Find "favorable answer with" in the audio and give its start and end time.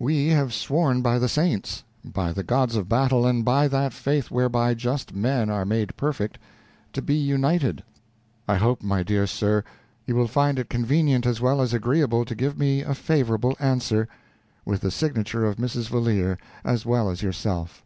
12.96-14.80